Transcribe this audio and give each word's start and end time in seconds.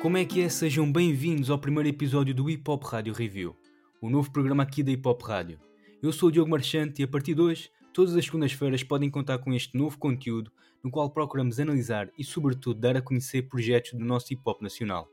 Como 0.00 0.16
é 0.16 0.24
que 0.24 0.40
é? 0.40 0.48
Sejam 0.48 0.90
bem-vindos 0.90 1.50
ao 1.50 1.58
primeiro 1.58 1.86
episódio 1.86 2.34
do 2.34 2.48
Hip 2.48 2.70
Hop 2.70 2.82
Rádio 2.84 3.12
Review, 3.12 3.54
o 4.00 4.08
novo 4.08 4.30
programa 4.32 4.62
aqui 4.62 4.82
da 4.82 4.90
Hip 4.90 5.06
Hop 5.06 5.20
Rádio. 5.20 5.60
Eu 6.02 6.10
sou 6.10 6.30
o 6.30 6.32
Diogo 6.32 6.50
Marchante 6.50 7.02
e 7.02 7.04
a 7.04 7.08
partir 7.08 7.34
de 7.34 7.42
hoje, 7.42 7.70
todas 7.92 8.16
as 8.16 8.24
segundas-feiras 8.24 8.82
podem 8.82 9.10
contar 9.10 9.36
com 9.40 9.52
este 9.52 9.76
novo 9.76 9.98
conteúdo 9.98 10.50
no 10.82 10.90
qual 10.90 11.10
procuramos 11.10 11.60
analisar 11.60 12.08
e, 12.18 12.24
sobretudo, 12.24 12.80
dar 12.80 12.96
a 12.96 13.02
conhecer 13.02 13.42
projetos 13.42 13.92
do 13.92 14.02
nosso 14.02 14.32
hip 14.32 14.40
hop 14.42 14.62
nacional. 14.62 15.06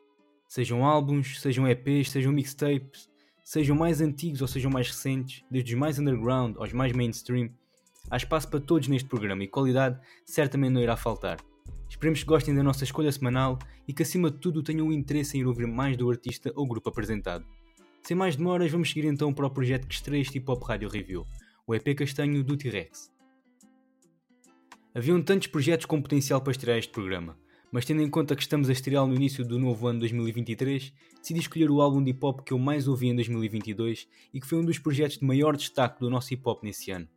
Sejam 0.48 0.86
álbuns, 0.86 1.42
sejam 1.42 1.68
EPs, 1.68 2.10
sejam 2.10 2.32
mixtapes, 2.32 3.10
sejam 3.44 3.76
mais 3.76 4.00
antigos 4.00 4.42
ou 4.42 4.48
sejam 4.48 4.72
mais 4.72 4.88
recentes, 4.88 5.44
desde 5.52 5.74
os 5.74 5.78
mais 5.78 6.00
underground 6.00 6.56
aos 6.56 6.72
mais 6.72 6.94
mainstream, 6.94 7.50
há 8.10 8.16
espaço 8.16 8.48
para 8.50 8.62
todos 8.62 8.88
neste 8.88 9.10
programa 9.10 9.44
e 9.44 9.50
qualidade 9.50 10.00
certamente 10.26 10.72
não 10.72 10.82
irá 10.82 10.96
faltar. 10.96 11.40
Esperemos 11.90 12.20
que 12.20 12.26
gostem 12.26 12.54
da 12.54 12.64
nossa 12.64 12.84
escolha 12.84 13.12
semanal 13.12 13.58
e 13.88 13.94
que 13.94 14.04
acima 14.04 14.30
de 14.30 14.38
tudo 14.38 14.62
tenham 14.62 14.88
o 14.88 14.94
interesse 14.94 15.38
em 15.38 15.42
ir 15.42 15.46
ouvir 15.46 15.68
mais 15.68 15.96
do 15.96 16.10
artista 16.10 16.52
ou 16.56 16.68
grupo 16.68 16.90
apresentado. 16.90 17.46
Sem 18.04 18.16
mais 18.16 18.36
demoras, 18.36 18.72
vamos 18.72 18.90
seguir 18.90 19.06
então 19.06 19.34
para 19.34 19.48
o 19.48 19.50
projeto 19.50 19.88
que 19.88 19.94
estreia 19.94 20.22
este 20.22 20.38
Hip 20.38 20.50
Hop 20.50 20.64
Rádio 20.64 20.90
Review, 20.90 21.26
o 21.66 21.76
EP 21.76 21.96
Castanho 21.96 22.44
do 22.44 22.56
T-Rex. 22.56 23.12
Haviam 24.96 25.22
tantos 25.22 25.48
projetos 25.48 25.86
com 25.86 26.02
potencial 26.02 26.42
para 26.42 26.52
estrear 26.52 26.78
este 26.78 26.92
programa, 26.92 27.38
mas 27.72 27.86
tendo 27.86 28.02
em 28.02 28.10
conta 28.10 28.36
que 28.36 28.42
estamos 28.42 28.70
a 28.70 28.72
estreá-lo 28.72 29.10
no 29.10 29.16
início 29.16 29.46
do 29.46 29.60
novo 29.60 29.88
ano 29.88 30.00
2023, 30.00 30.94
decidi 31.20 31.40
escolher 31.40 31.70
o 31.70 31.82
álbum 31.82 32.04
de 32.04 32.12
hip 32.12 32.26
hop 32.26 32.42
que 32.42 32.54
eu 32.54 32.60
mais 32.60 32.88
ouvi 32.88 33.08
em 33.08 33.16
2022 33.16 34.08
e 34.34 34.40
que 34.40 34.48
foi 34.48 34.58
um 34.58 34.66
dos 34.66 34.80
projetos 34.80 35.18
de 35.18 35.26
maior 35.26 35.56
destaque 35.56 36.00
do 36.00 36.10
nosso 36.10 36.34
hip 36.34 36.42
hop 36.46 36.64
nesse 36.64 36.92
ano. 36.92 37.08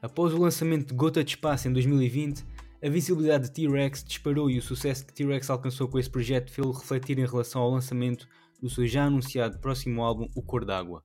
Após 0.00 0.32
o 0.32 0.38
lançamento 0.38 0.88
de 0.88 0.94
Gota 0.94 1.24
de 1.24 1.30
Espaço 1.30 1.66
em 1.66 1.72
2020, 1.72 2.44
a 2.80 2.88
visibilidade 2.88 3.44
de 3.44 3.52
T-Rex 3.52 4.04
disparou 4.04 4.48
e 4.48 4.58
o 4.58 4.62
sucesso 4.62 5.04
que 5.04 5.12
T-Rex 5.12 5.50
alcançou 5.50 5.88
com 5.88 5.98
esse 5.98 6.08
projeto 6.08 6.52
fez-o 6.52 6.70
refletir 6.70 7.18
em 7.18 7.26
relação 7.26 7.60
ao 7.60 7.70
lançamento 7.70 8.28
do 8.60 8.70
seu 8.70 8.86
já 8.86 9.04
anunciado 9.04 9.58
próximo 9.58 10.02
álbum, 10.02 10.28
O 10.34 10.42
Cor 10.42 10.64
d'Água. 10.64 11.02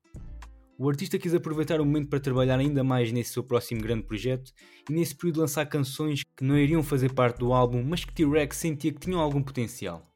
O 0.78 0.88
artista 0.90 1.18
quis 1.18 1.34
aproveitar 1.34 1.82
o 1.82 1.86
momento 1.86 2.10
para 2.10 2.20
trabalhar 2.20 2.60
ainda 2.60 2.84
mais 2.84 3.12
nesse 3.12 3.34
seu 3.34 3.44
próximo 3.44 3.82
grande 3.82 4.04
projeto 4.04 4.52
e 4.90 4.94
nesse 4.94 5.16
período 5.16 5.42
lançar 5.42 5.66
canções 5.66 6.24
que 6.24 6.44
não 6.44 6.58
iriam 6.58 6.84
fazer 6.84 7.12
parte 7.14 7.40
do 7.40 7.54
álbum, 7.54 7.84
mas 7.84 8.06
que 8.06 8.14
T-Rex 8.14 8.56
sentia 8.58 8.92
que 8.92 9.00
tinham 9.00 9.20
algum 9.20 9.42
potencial. 9.42 10.08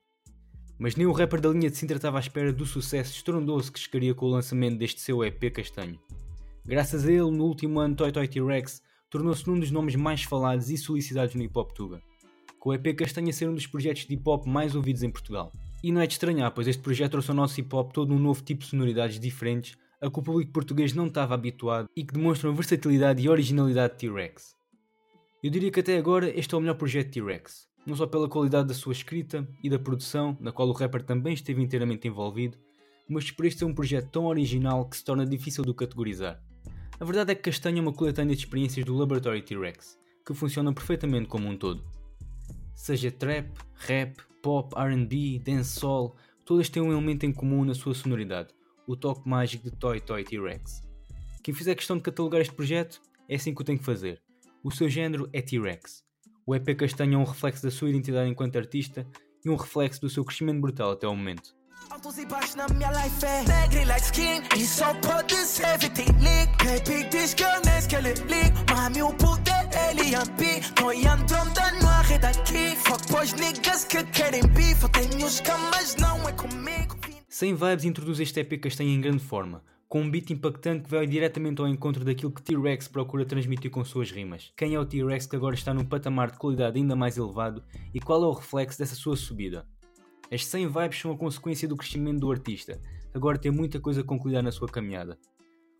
Mas 0.77 0.95
nem 0.95 1.07
o 1.07 1.11
rapper 1.11 1.41
da 1.41 1.49
linha 1.49 1.71
de 1.71 1.77
Sintra 1.77 1.97
estava 1.97 2.17
à 2.17 2.19
espera 2.19 2.53
do 2.53 2.65
sucesso 2.65 3.13
estrondoso 3.13 3.71
que 3.71 3.79
chegaria 3.79 4.13
com 4.13 4.27
o 4.27 4.29
lançamento 4.29 4.77
deste 4.77 5.01
seu 5.01 5.23
EP 5.23 5.51
castanho. 5.51 5.99
Graças 6.63 7.05
a 7.05 7.11
ele, 7.11 7.31
no 7.31 7.45
último 7.45 7.79
ano, 7.79 7.95
Toy 7.95 8.11
Toy 8.11 8.27
T-Rex 8.27 8.81
tornou-se 9.09 9.49
um 9.49 9.59
dos 9.59 9.71
nomes 9.71 9.95
mais 9.95 10.23
falados 10.23 10.69
e 10.69 10.77
solicitados 10.77 11.35
no 11.35 11.43
hip 11.43 11.57
hop 11.57 11.71
tuga, 11.71 12.01
com 12.59 12.69
o 12.69 12.73
EP 12.73 12.95
Castanha 12.95 13.31
ser 13.31 13.47
um 13.47 13.53
dos 13.53 13.67
projetos 13.67 14.05
de 14.05 14.13
hip 14.13 14.23
hop 14.27 14.45
mais 14.45 14.75
ouvidos 14.75 15.03
em 15.03 15.09
Portugal. 15.09 15.51
E 15.83 15.91
não 15.91 16.01
é 16.01 16.07
de 16.07 16.13
estranhar, 16.13 16.51
pois 16.51 16.67
este 16.67 16.81
projeto 16.81 17.11
trouxe 17.11 17.29
ao 17.29 17.35
nosso 17.35 17.59
hip 17.59 17.73
hop 17.75 17.91
todo 17.91 18.13
um 18.13 18.19
novo 18.19 18.41
tipo 18.43 18.63
de 18.63 18.69
sonoridades 18.69 19.19
diferentes 19.19 19.77
a 20.01 20.09
que 20.09 20.19
o 20.19 20.23
público 20.23 20.51
português 20.51 20.93
não 20.93 21.07
estava 21.07 21.33
habituado 21.33 21.89
e 21.95 22.03
que 22.03 22.13
demonstram 22.13 22.51
a 22.51 22.53
versatilidade 22.53 23.21
e 23.21 23.29
originalidade 23.29 23.93
de 23.93 23.99
T-Rex. 23.99 24.55
Eu 25.43 25.49
diria 25.49 25.71
que 25.71 25.79
até 25.79 25.97
agora 25.97 26.29
este 26.37 26.53
é 26.53 26.57
o 26.57 26.61
melhor 26.61 26.75
projeto 26.75 27.07
de 27.07 27.13
T-Rex, 27.13 27.67
não 27.85 27.95
só 27.95 28.05
pela 28.05 28.27
qualidade 28.27 28.67
da 28.67 28.73
sua 28.73 28.91
escrita 28.91 29.47
e 29.63 29.69
da 29.69 29.79
produção, 29.79 30.37
na 30.39 30.51
qual 30.51 30.67
o 30.67 30.73
rapper 30.73 31.03
também 31.03 31.33
esteve 31.33 31.61
inteiramente 31.61 32.07
envolvido, 32.07 32.57
mas 33.09 33.31
por 33.31 33.45
este 33.45 33.59
ser 33.59 33.65
um 33.65 33.73
projeto 33.73 34.09
tão 34.11 34.25
original 34.25 34.87
que 34.87 34.97
se 34.97 35.03
torna 35.03 35.25
difícil 35.25 35.63
de 35.63 35.73
categorizar. 35.73 36.41
A 36.99 37.05
verdade 37.05 37.31
é 37.31 37.35
que 37.35 37.43
Castanho 37.43 37.77
é 37.77 37.81
uma 37.81 37.93
coletânea 37.93 38.35
de 38.35 38.41
experiências 38.41 38.83
do 38.83 38.95
Laboratory 38.95 39.43
T-Rex, 39.43 39.99
que 40.25 40.33
funcionam 40.33 40.73
perfeitamente 40.73 41.27
como 41.27 41.47
um 41.47 41.55
todo. 41.55 41.83
Seja 42.73 43.11
trap, 43.11 43.51
rap, 43.75 44.17
pop, 44.41 44.73
RB, 44.75 45.37
dancehall, 45.37 46.15
todas 46.43 46.69
têm 46.69 46.81
um 46.81 46.91
elemento 46.91 47.23
em 47.23 47.31
comum 47.31 47.63
na 47.63 47.75
sua 47.75 47.93
sonoridade, 47.93 48.49
o 48.87 48.95
toque 48.95 49.29
mágico 49.29 49.65
de 49.65 49.77
Toy 49.77 50.01
Toy 50.01 50.23
T-Rex. 50.23 50.81
Quem 51.43 51.53
fizer 51.53 51.75
questão 51.75 51.97
de 51.97 52.03
catalogar 52.03 52.41
este 52.41 52.55
projeto, 52.55 52.99
é 53.29 53.35
assim 53.35 53.53
que 53.53 53.61
o 53.61 53.65
tem 53.65 53.77
que 53.77 53.85
fazer. 53.85 54.19
O 54.63 54.71
seu 54.71 54.89
género 54.89 55.29
é 55.31 55.39
T-Rex. 55.39 56.03
O 56.47 56.55
EP 56.55 56.75
Castanho 56.75 57.13
é 57.13 57.17
um 57.17 57.25
reflexo 57.25 57.61
da 57.61 57.69
sua 57.69 57.91
identidade 57.91 58.27
enquanto 58.27 58.57
artista 58.57 59.05
e 59.45 59.49
um 59.51 59.55
reflexo 59.55 60.01
do 60.01 60.09
seu 60.09 60.25
crescimento 60.25 60.61
brutal 60.61 60.93
até 60.93 61.07
o 61.07 61.15
momento. 61.15 61.56
Altos 61.89 62.17
e 62.17 62.25
baixos 62.25 62.55
na 62.55 62.67
minha 62.67 62.91
life 62.91 63.25
é 63.25 63.85
like 63.85 64.05
skin. 64.05 64.41
E 64.55 64.65
só 64.65 64.93
pode 64.95 65.35
ser 65.35 65.77
Baby 65.77 67.09
diz 67.09 67.33
que 67.33 67.43
eu 67.43 67.61
nem 67.65 67.81
poder 69.15 69.69
ele 69.89 70.15
Fuck 72.75 73.11
boys 73.11 73.33
niggas 73.33 73.85
que 73.85 74.03
querem 74.05 74.45
beef. 74.47 74.83
Eu 74.83 74.89
tenho 74.89 75.27
não 75.99 76.27
é 76.27 76.31
comigo. 76.33 76.97
Sem 77.29 77.53
Vibes 77.53 77.85
introduz 77.85 78.19
este 78.19 78.39
EP 78.39 78.59
castanho 78.61 78.89
em 78.89 79.01
grande 79.01 79.23
forma. 79.23 79.63
Com 79.87 80.01
um 80.01 80.11
beat 80.11 80.29
impactante 80.31 80.83
que 80.83 80.89
vai 80.89 81.07
diretamente 81.07 81.61
ao 81.61 81.67
encontro 81.67 82.03
daquilo 82.03 82.31
que 82.31 82.41
T-Rex 82.41 82.89
procura 82.89 83.25
transmitir 83.25 83.71
com 83.71 83.85
suas 83.85 84.11
rimas. 84.11 84.51
Quem 84.57 84.75
é 84.75 84.79
o 84.79 84.85
T-Rex 84.85 85.27
que 85.27 85.35
agora 85.35 85.55
está 85.55 85.73
num 85.73 85.85
patamar 85.85 86.31
de 86.31 86.37
qualidade 86.37 86.77
ainda 86.77 86.95
mais 86.95 87.17
elevado? 87.17 87.63
E 87.93 87.99
qual 88.01 88.21
é 88.23 88.27
o 88.27 88.33
reflexo 88.33 88.77
dessa 88.79 88.95
sua 88.95 89.15
subida? 89.15 89.65
As 90.31 90.45
100 90.45 90.67
vibes 90.67 90.99
são 90.99 91.11
a 91.11 91.17
consequência 91.17 91.67
do 91.67 91.77
crescimento 91.77 92.19
do 92.19 92.31
artista, 92.31 92.79
agora 93.13 93.37
tem 93.37 93.51
muita 93.51 93.79
coisa 93.79 94.03
concluída 94.03 94.41
na 94.41 94.51
sua 94.51 94.67
caminhada. 94.67 95.17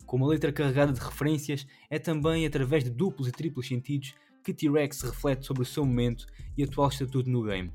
Com 0.06 0.16
uma 0.16 0.28
letra 0.28 0.50
carregada 0.50 0.90
de 0.90 1.00
referências, 1.00 1.66
é 1.90 1.98
também 1.98 2.46
através 2.46 2.82
de 2.82 2.88
duplos 2.88 3.28
e 3.28 3.32
triplos 3.32 3.68
sentidos 3.68 4.14
que 4.42 4.54
T-Rex 4.54 5.02
reflete 5.02 5.44
sobre 5.44 5.62
o 5.62 5.66
seu 5.66 5.84
momento 5.84 6.26
e 6.56 6.64
atual 6.64 6.88
estatuto 6.88 7.28
no 7.28 7.42
game. 7.42 7.70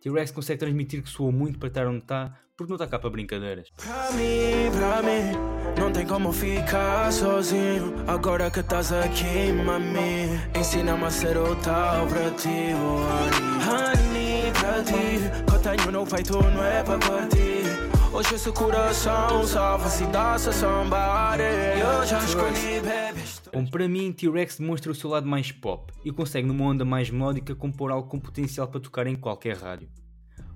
T-Rex 0.00 0.30
consegue 0.30 0.60
transmitir 0.60 1.02
que 1.02 1.10
soa 1.10 1.30
muito 1.30 1.58
para 1.58 1.68
estar 1.68 1.86
onde 1.86 1.98
está, 1.98 2.38
porque 2.56 2.70
não 2.70 2.76
está 2.76 2.86
cá 2.86 2.98
para 2.98 3.10
brincadeiras. 3.10 3.68
Para 3.76 4.12
mim, 4.12 4.70
para 4.72 5.02
mim, 5.02 5.78
não 5.78 5.92
tem 5.92 6.06
como 6.06 6.32
ficar 6.32 7.12
sozinho. 7.12 7.94
Agora 8.06 8.50
que 8.50 8.60
estás 8.60 8.90
aqui, 8.90 9.52
mami, 9.52 10.40
ensina-me 10.58 11.04
a 11.04 11.10
ser 11.10 11.36
o 11.36 11.54
tal 11.56 12.06
para 12.06 12.30
ti, 12.30 12.72
oh, 12.74 13.70
honey 13.70 14.52
para 14.52 14.82
ti. 14.82 15.53
Tenho 15.64 15.90
no 15.90 16.06
peito 16.06 16.34
não 16.34 16.62
é 16.62 16.84
para 16.84 16.98
partir. 16.98 17.64
Hoje 18.12 18.34
esse 18.34 18.52
coração 18.52 19.46
só 19.46 19.78
vai 19.78 19.88
se 19.88 20.04
dar 20.08 20.38
se 20.38 20.52
somebody. 20.52 21.42
Eu 21.80 22.06
já 22.06 22.22
escolhi, 22.22 22.82
baby. 22.82 23.22
Bom, 23.50 23.64
para 23.70 23.88
mim, 23.88 24.12
T-Rex 24.12 24.58
demonstra 24.58 24.92
o 24.92 24.94
seu 24.94 25.08
lado 25.08 25.26
mais 25.26 25.50
pop 25.50 25.90
e 26.04 26.12
consegue, 26.12 26.46
numa 26.46 26.66
onda 26.66 26.84
mais 26.84 27.08
melódica, 27.08 27.54
compor 27.54 27.90
algo 27.90 28.10
com 28.10 28.20
potencial 28.20 28.68
para 28.68 28.78
tocar 28.78 29.06
em 29.06 29.16
qualquer 29.16 29.56
rádio. 29.56 29.88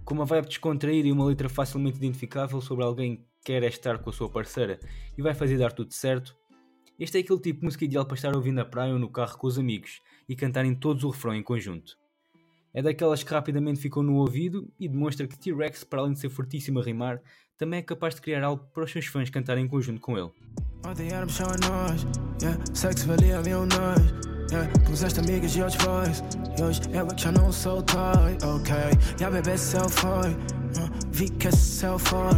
Com 0.05 0.13
uma 0.13 0.27
vibe 0.27 0.49
descontraída 0.49 1.09
e 1.09 1.13
uma 1.13 1.25
letra 1.25 1.49
facilmente 1.49 1.97
identificável 1.97 2.61
sobre 2.61 2.85
alguém 2.85 3.17
que 3.17 3.25
quer 3.47 3.63
estar 3.63 3.97
com 4.01 4.11
a 4.11 4.13
sua 4.13 4.29
parceira 4.29 4.79
e 5.17 5.23
vai 5.23 5.33
fazer 5.33 5.57
dar 5.57 5.73
tudo 5.73 5.95
certo, 5.95 6.37
este 6.99 7.17
é 7.17 7.21
aquele 7.23 7.41
tipo 7.41 7.61
de 7.61 7.65
música 7.65 7.87
ideal 7.87 8.05
para 8.05 8.15
estar 8.15 8.37
ouvindo 8.37 8.57
na 8.57 8.65
praia 8.67 8.93
ou 8.93 8.99
no 8.99 9.11
carro 9.11 9.39
com 9.39 9.47
os 9.47 9.59
amigos 9.59 10.03
e 10.29 10.37
cantarem 10.37 10.75
todos 10.75 11.03
o 11.03 11.09
refrão 11.09 11.35
em 11.35 11.43
conjunto. 11.43 11.97
É 12.79 12.83
daquelas 12.83 13.25
que 13.25 13.33
rapidamente 13.33 13.81
ficam 13.81 14.05
no 14.05 14.15
ouvido 14.19 14.73
e 14.79 14.87
demonstra 14.89 15.27
que 15.27 15.37
T-Rex, 15.37 15.83
para 15.83 15.99
além 15.99 16.13
de 16.13 16.21
ser 16.21 16.29
fortíssimo 16.29 16.79
a 16.79 16.83
rimar, 16.85 17.21
também 17.57 17.81
é 17.81 17.83
capaz 17.83 18.15
de 18.15 18.21
criar 18.21 18.45
algo 18.45 18.65
para 18.73 18.85
os 18.85 18.93
seus 18.93 19.07
fãs 19.07 19.29
cantarem 19.29 19.65
em 19.65 19.69
conjunto 19.69 20.01
com 20.01 20.17
ele. 20.17 20.31
puseste 24.87 25.19
amigas 25.19 25.57
e 25.57 25.61
outros 25.61 25.85
boys 25.85 26.23
E 26.57 26.63
hoje 26.63 26.81
já 27.17 27.33
não 27.33 27.51
sou 27.51 27.83
toy, 27.83 28.39
ok 28.45 28.75
Já 29.19 29.29
bebê 29.29 29.59
céu 29.59 29.89
foi 29.89 30.37
Vi 31.11 31.29
que 31.31 31.49
esse 31.49 31.85
foi 31.99 32.31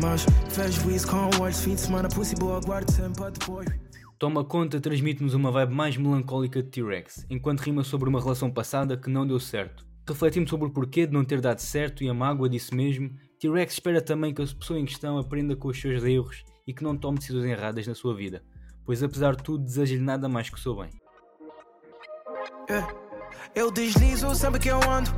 Mas 0.00 0.26
fez 0.50 0.74
juízo 0.74 1.08
com 1.08 1.30
words 1.38 1.62
Fim 1.62 1.74
de 1.74 1.80
semana 1.80 2.08
pussy 2.10 2.36
boa, 2.36 2.60
guardo 2.60 2.90
sempre 2.90 3.14
para 3.14 3.30
depois 3.30 3.66
Toma 4.18 4.42
Conta 4.42 4.80
transmite-nos 4.80 5.34
uma 5.34 5.50
vibe 5.50 5.74
mais 5.74 5.94
melancólica 5.98 6.62
de 6.62 6.70
T-Rex, 6.70 7.26
enquanto 7.28 7.60
rima 7.60 7.84
sobre 7.84 8.08
uma 8.08 8.18
relação 8.18 8.50
passada 8.50 8.96
que 8.96 9.10
não 9.10 9.26
deu 9.26 9.38
certo. 9.38 9.85
Refletindo 10.08 10.48
sobre 10.48 10.68
o 10.68 10.70
porquê 10.70 11.06
de 11.06 11.12
não 11.12 11.24
ter 11.24 11.40
dado 11.40 11.58
certo 11.58 12.04
e 12.04 12.08
a 12.08 12.14
mágoa 12.14 12.48
disso 12.48 12.74
mesmo, 12.74 13.10
T-Rex 13.40 13.74
espera 13.74 14.00
também 14.00 14.32
que 14.32 14.40
a 14.40 14.46
pessoa 14.46 14.78
em 14.78 14.84
questão 14.84 15.18
aprenda 15.18 15.56
com 15.56 15.68
os 15.68 15.80
seus 15.80 16.02
erros 16.04 16.44
e 16.66 16.72
que 16.72 16.84
não 16.84 16.96
tome 16.96 17.18
decisões 17.18 17.44
erradas 17.44 17.86
na 17.86 17.94
sua 17.94 18.14
vida, 18.14 18.42
pois 18.84 19.02
apesar 19.02 19.34
de 19.34 19.42
tudo 19.42 19.64
deseja-lhe 19.64 20.00
nada 20.00 20.28
mais 20.28 20.48
que 20.48 20.56
o 20.56 20.60
seu 20.60 20.76
bem. 20.76 20.90
Yeah. 22.70 22.94
Eu 23.54 23.70
deslizo 23.70 24.34
sempre 24.34 24.60
que 24.60 24.68
eu 24.68 24.80
ando. 24.88 25.10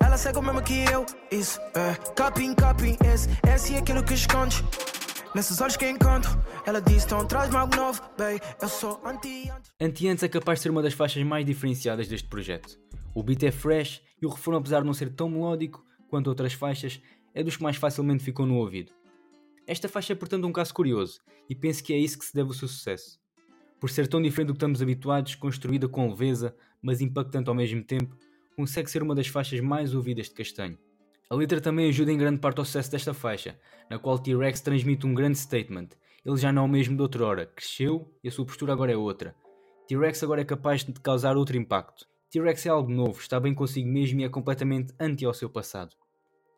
Ela 0.00 0.16
segue 0.16 0.38
o 0.38 0.42
mesmo 0.42 0.62
que 0.62 0.84
eu, 0.84 1.04
isso 1.30 1.60
é 1.74 1.94
capim, 2.14 2.54
capim, 2.54 2.96
esse, 3.04 3.28
esse 3.52 3.74
é 3.74 3.78
aquilo 3.78 4.02
que 4.02 4.14
escondes. 4.14 4.62
Nesses 5.34 5.60
olhos 5.60 5.76
que 5.76 5.84
ela 6.66 6.80
disse: 6.80 7.04
então 7.04 7.26
traz-me 7.26 7.56
algo 7.56 7.76
novo, 7.76 8.00
baby. 8.16 8.40
Eu 8.60 8.68
sou 8.68 9.00
anti 9.04 9.50
Anti-antes 9.80 10.24
é 10.24 10.28
capaz 10.28 10.58
de 10.58 10.62
ser 10.62 10.70
uma 10.70 10.82
das 10.82 10.94
faixas 10.94 11.22
mais 11.22 11.44
diferenciadas 11.44 12.08
deste 12.08 12.28
projeto. 12.28 12.78
O 13.14 13.22
beat 13.22 13.42
é 13.42 13.50
fresh 13.50 14.02
e 14.20 14.26
o 14.26 14.30
refrão, 14.30 14.56
apesar 14.56 14.80
de 14.80 14.86
não 14.86 14.94
ser 14.94 15.10
tão 15.10 15.28
melódico 15.28 15.84
quanto 16.08 16.28
outras 16.28 16.54
faixas, 16.54 17.00
é 17.34 17.42
dos 17.42 17.56
que 17.56 17.62
mais 17.62 17.76
facilmente 17.76 18.24
ficam 18.24 18.46
no 18.46 18.56
ouvido. 18.56 18.92
Esta 19.66 19.88
faixa 19.88 20.14
é, 20.14 20.16
portanto, 20.16 20.46
um 20.46 20.52
caso 20.52 20.72
curioso 20.72 21.20
e 21.48 21.54
penso 21.54 21.84
que 21.84 21.92
é 21.92 21.98
isso 21.98 22.18
que 22.18 22.24
se 22.24 22.34
deve 22.34 22.48
ao 22.48 22.54
seu 22.54 22.66
sucesso. 22.66 23.20
Por 23.78 23.90
ser 23.90 24.08
tão 24.08 24.22
diferente 24.22 24.48
do 24.48 24.54
que 24.54 24.56
estamos 24.56 24.80
habituados, 24.80 25.34
construída 25.34 25.88
com 25.88 26.08
leveza, 26.08 26.56
mas 26.80 27.02
impactante 27.02 27.48
ao 27.48 27.54
mesmo 27.54 27.84
tempo, 27.84 28.16
consegue 28.56 28.90
ser 28.90 29.02
uma 29.02 29.14
das 29.14 29.28
faixas 29.28 29.60
mais 29.60 29.94
ouvidas 29.94 30.26
de 30.26 30.34
Castanho. 30.34 30.78
A 31.30 31.34
letra 31.34 31.60
também 31.60 31.90
ajuda 31.90 32.10
em 32.10 32.16
grande 32.16 32.40
parte 32.40 32.58
ao 32.58 32.64
sucesso 32.64 32.90
desta 32.90 33.12
faixa, 33.12 33.58
na 33.90 33.98
qual 33.98 34.18
T-Rex 34.18 34.62
transmite 34.62 35.06
um 35.06 35.12
grande 35.12 35.36
statement. 35.36 35.88
Ele 36.24 36.38
já 36.38 36.50
não 36.50 36.62
é 36.62 36.64
o 36.64 36.68
mesmo 36.68 36.96
de 36.96 37.02
outrora, 37.02 37.44
cresceu 37.44 38.10
e 38.24 38.28
a 38.28 38.30
sua 38.30 38.46
postura 38.46 38.72
agora 38.72 38.92
é 38.92 38.96
outra. 38.96 39.36
T-Rex 39.86 40.22
agora 40.22 40.40
é 40.40 40.44
capaz 40.44 40.84
de 40.84 40.92
causar 40.94 41.36
outro 41.36 41.58
impacto. 41.58 42.06
T-Rex 42.30 42.64
é 42.64 42.70
algo 42.70 42.90
novo, 42.90 43.20
está 43.20 43.38
bem 43.38 43.54
consigo 43.54 43.88
mesmo 43.88 44.20
e 44.20 44.24
é 44.24 44.28
completamente 44.30 44.94
anti 44.98 45.26
ao 45.26 45.34
seu 45.34 45.50
passado. 45.50 45.94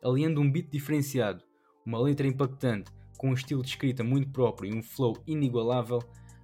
Aliando 0.05 0.41
um 0.41 0.51
beat 0.51 0.71
diferenciado, 0.71 1.43
uma 1.85 2.01
letra 2.01 2.29
impactante, 2.29 2.93
com 3.19 3.31
um 3.31 3.35
estilo 3.35 3.63
de 3.63 3.71
escrita 3.71 4.05
muito 4.05 4.31
próprio 4.31 4.73
e 4.73 4.79
um 4.79 4.83
flow 4.85 5.17
inigualável, 5.27 5.99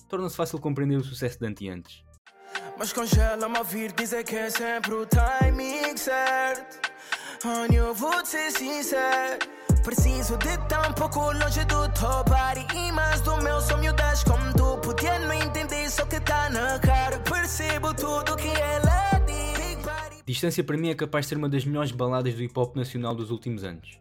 torna-se 0.08 0.37
fácil 0.37 0.58
compreender 0.58 0.96
o 0.96 1.05
sucesso 1.05 1.38
de 1.38 1.69
anti. 1.69 2.05
Mas 2.76 2.93
congela-me 2.93 3.56
a 3.56 3.61
ouvir 3.61 3.93
dizer 3.93 4.25
que 4.25 4.34
é 4.34 4.50
sempre 4.50 4.94
o 4.94 5.06
timing 5.06 5.96
certo. 5.96 6.95
Ser 8.26 8.50
sincero. 8.50 9.38
Preciso 9.84 10.37
de 10.37 10.58
pouco 10.98 11.32
longe 11.32 11.64
do 11.66 12.93
mais 12.93 13.20
do 13.20 13.37
meu 13.40 13.60
sonho 13.60 13.94
das 13.94 14.25
como 14.25 14.52
tu 14.54 14.78
Podia 14.78 15.16
não 15.20 15.32
entender 15.32 15.88
só 15.88 16.04
que 16.06 16.19
tá 16.19 16.50
na 16.50 16.76
cara 16.81 17.20
Percebo 17.20 17.94
tudo 17.94 18.34
que 18.37 18.48
ela 18.48 19.22
Distância 20.26 20.64
para 20.64 20.76
mim 20.76 20.88
é 20.88 20.94
capaz 20.96 21.26
de 21.26 21.28
ser 21.28 21.38
uma 21.38 21.48
das 21.48 21.64
melhores 21.64 21.93
baladas 21.93 22.34
do 22.34 22.43
hip 22.43 22.58
hop 22.58 22.75
nacional 22.75 23.14
dos 23.14 23.31
últimos 23.31 23.62
anos. 23.62 24.00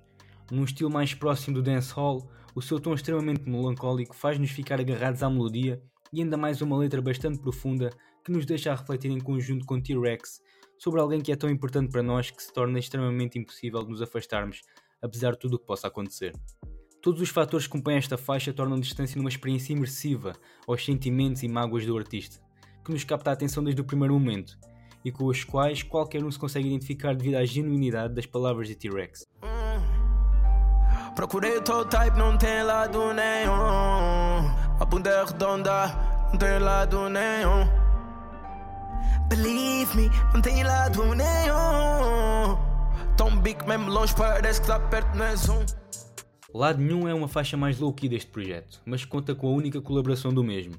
Num 0.49 0.63
estilo 0.63 0.89
mais 0.89 1.13
próximo 1.13 1.53
do 1.53 1.61
dancehall, 1.61 2.27
o 2.55 2.63
seu 2.63 2.79
tom 2.79 2.95
extremamente 2.95 3.47
melancólico 3.47 4.15
faz-nos 4.15 4.49
ficar 4.49 4.79
agarrados 4.79 5.21
à 5.21 5.29
melodia 5.29 5.79
e 6.11 6.19
ainda 6.19 6.35
mais 6.35 6.61
uma 6.61 6.75
letra 6.75 6.99
bastante 6.99 7.37
profunda 7.37 7.91
que 8.23 8.31
nos 8.31 8.43
deixa 8.43 8.71
a 8.71 8.75
refletir 8.75 9.11
em 9.11 9.19
conjunto 9.19 9.67
com 9.67 9.79
T-Rex 9.79 10.41
sobre 10.77 10.99
alguém 10.99 11.21
que 11.21 11.31
é 11.31 11.35
tão 11.35 11.49
importante 11.49 11.91
para 11.91 12.03
nós 12.03 12.31
que 12.31 12.41
se 12.41 12.51
torna 12.51 12.79
extremamente 12.79 13.39
impossível 13.39 13.83
de 13.83 13.89
nos 13.89 14.01
afastarmos 14.01 14.61
apesar 15.05 15.31
de 15.31 15.39
tudo 15.39 15.55
o 15.55 15.59
que 15.59 15.65
possa 15.65 15.87
acontecer. 15.87 16.33
Todos 17.01 17.21
os 17.21 17.29
fatores 17.29 17.67
que 17.67 17.71
compõem 17.71 17.97
esta 17.97 18.17
faixa 18.17 18.51
tornam 18.51 18.77
a 18.77 18.79
distância 18.79 19.17
numa 19.17 19.29
experiência 19.29 19.73
imersiva 19.73 20.33
aos 20.67 20.83
sentimentos 20.83 21.43
e 21.43 21.47
mágoas 21.47 21.85
do 21.85 21.95
artista, 21.95 22.41
que 22.83 22.91
nos 22.91 23.03
capta 23.03 23.29
a 23.29 23.33
atenção 23.33 23.63
desde 23.63 23.81
o 23.81 23.85
primeiro 23.85 24.13
momento, 24.15 24.57
e 25.03 25.11
com 25.11 25.25
os 25.25 25.43
quais 25.43 25.83
qualquer 25.83 26.23
um 26.23 26.31
se 26.31 26.39
consegue 26.39 26.67
identificar 26.67 27.15
devido 27.15 27.35
à 27.35 27.45
genuinidade 27.45 28.15
das 28.15 28.25
palavras 28.25 28.67
de 28.67 28.75
T-Rex. 28.75 29.27
Procurei 31.15 31.57
o 31.57 31.61
teu 31.61 31.85
type, 31.85 32.17
não 32.17 32.37
tem 32.37 32.63
lado 32.63 33.13
nenhum. 33.13 33.53
A 34.79 34.85
bunda 34.85 35.09
é 35.11 35.23
redonda, 35.23 35.87
não 36.31 36.37
tem 36.39 36.59
lado 36.59 37.07
nenhum. 37.07 37.84
Believe 39.27 39.95
me, 39.97 40.09
não 40.33 40.41
tem 40.41 40.63
lado 40.63 41.03
nenhum. 41.15 42.57
Tão 43.17 43.37
big 43.39 43.65
mesmo 43.67 43.89
longe, 43.89 44.13
parece 44.15 44.59
que 44.61 44.65
está 44.69 44.79
perto, 44.79 45.15
não 45.17 45.25
é 45.25 45.35
zoom. 45.35 45.65
Lado 46.53 46.79
nenhum 46.79 47.07
é 47.07 47.13
uma 47.13 47.27
faixa 47.27 47.57
mais 47.57 47.79
low-key 47.79 48.07
deste 48.07 48.29
projeto, 48.31 48.81
mas 48.85 49.03
conta 49.03 49.33
com 49.33 49.47
a 49.47 49.51
única 49.51 49.81
colaboração 49.81 50.33
do 50.33 50.43
mesmo. 50.43 50.75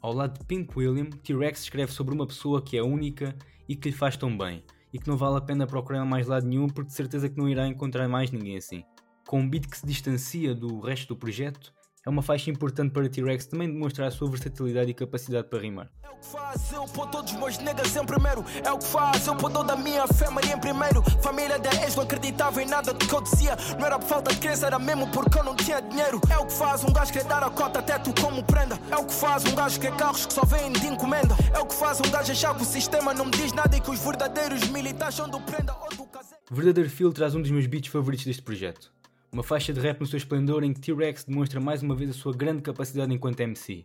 Ao 0.00 0.12
lado 0.12 0.38
de 0.38 0.44
Pink 0.44 0.76
William, 0.76 1.06
T-Rex 1.06 1.62
escreve 1.62 1.92
sobre 1.92 2.14
uma 2.14 2.26
pessoa 2.26 2.60
que 2.60 2.76
é 2.76 2.82
única 2.82 3.34
e 3.68 3.74
que 3.74 3.90
lhe 3.90 3.96
faz 3.96 4.16
tão 4.16 4.36
bem, 4.36 4.64
e 4.92 4.98
que 4.98 5.08
não 5.08 5.16
vale 5.16 5.38
a 5.38 5.40
pena 5.40 5.66
procurar 5.66 6.04
mais 6.04 6.26
lado 6.26 6.46
nenhum 6.46 6.68
porque 6.68 6.88
de 6.88 6.94
certeza 6.94 7.28
que 7.28 7.38
não 7.38 7.48
irá 7.48 7.66
encontrar 7.66 8.08
mais 8.08 8.30
ninguém 8.30 8.56
assim. 8.56 8.84
Com 9.26 9.40
um 9.40 9.48
beat 9.48 9.66
que 9.66 9.78
se 9.78 9.86
distancia 9.86 10.54
do 10.54 10.80
resto 10.80 11.08
do 11.08 11.16
projeto, 11.16 11.72
é 12.08 12.10
uma 12.10 12.22
faixa 12.22 12.50
importante 12.50 12.90
para 12.90 13.06
T-Rex 13.06 13.44
também 13.44 13.70
demonstrar 13.70 14.08
a 14.08 14.10
sua 14.10 14.30
versatilidade 14.30 14.90
e 14.90 14.94
capacidade 14.94 15.46
para 15.46 15.58
rimar. 15.58 15.90
É 16.02 16.08
o 16.08 16.16
que 16.16 16.26
faz, 16.26 16.72
eu 16.72 16.84
pôr 16.86 17.06
todos 17.08 17.30
os 17.32 17.38
meus 17.38 17.58
negas 17.58 17.94
em 17.94 18.06
primeiro. 18.06 18.42
É 18.64 18.72
o 18.72 18.78
que 18.78 18.86
faz, 18.86 19.26
eu 19.26 19.36
pôr 19.36 19.50
toda 19.52 19.74
a 19.74 19.76
minha 19.76 20.06
fé 20.06 20.30
Maria 20.30 20.54
em 20.54 20.58
primeiro. 20.58 21.02
Família 21.22 21.58
da 21.58 21.70
ex 21.82 21.94
não 21.94 22.04
acreditava 22.04 22.62
em 22.62 22.66
nada 22.66 22.94
do 22.94 23.06
que 23.06 23.14
eu 23.14 23.20
dizia. 23.20 23.54
Não 23.78 23.84
era 23.84 23.98
por 23.98 24.08
falta 24.08 24.32
de 24.32 24.40
crença, 24.40 24.66
era 24.66 24.78
mesmo 24.78 25.06
porque 25.10 25.38
eu 25.38 25.44
não 25.44 25.54
tinha 25.54 25.82
dinheiro. 25.82 26.18
É 26.30 26.38
o 26.38 26.46
que 26.46 26.52
faz, 26.54 26.82
um 26.82 26.90
gajo 26.90 27.12
dar 27.28 27.44
a 27.44 27.50
cota 27.50 27.80
até 27.80 27.98
tu 27.98 28.14
como 28.18 28.42
prenda. 28.42 28.78
É 28.90 28.96
o 28.96 29.04
que 29.04 29.12
faz, 29.12 29.44
um 29.44 29.54
gajo 29.54 29.78
carros 29.98 30.24
que 30.24 30.32
só 30.32 30.46
vêm 30.46 30.72
de 30.72 30.86
encomenda. 30.86 31.36
É 31.52 31.58
o 31.58 31.66
que 31.66 31.74
faz, 31.74 32.00
um 32.00 32.10
gajo 32.10 32.32
achar 32.32 32.54
que 32.56 32.62
o 32.62 32.64
sistema 32.64 33.12
não 33.12 33.26
me 33.26 33.32
diz 33.32 33.52
nada 33.52 33.76
e 33.76 33.80
que 33.82 33.90
os 33.90 34.00
verdadeiros 34.00 34.66
militares 34.68 35.14
são 35.14 35.28
do 35.28 35.38
prenda 35.40 35.76
ou 35.82 35.90
do 35.90 36.04
caseiro. 36.04 36.42
Verdadeiro 36.50 36.88
Feel 36.88 37.12
traz 37.12 37.34
um 37.34 37.42
dos 37.42 37.50
meus 37.50 37.66
beats 37.66 37.92
favoritos 37.92 38.24
deste 38.24 38.40
projeto. 38.40 38.96
Uma 39.30 39.42
faixa 39.42 39.74
de 39.74 39.80
rap 39.80 40.00
no 40.00 40.06
seu 40.06 40.16
esplendor 40.16 40.64
em 40.64 40.72
que 40.72 40.80
T-Rex 40.80 41.24
demonstra 41.24 41.60
mais 41.60 41.82
uma 41.82 41.94
vez 41.94 42.08
a 42.10 42.14
sua 42.14 42.32
grande 42.32 42.62
capacidade 42.62 43.12
enquanto 43.12 43.40
MC. 43.40 43.84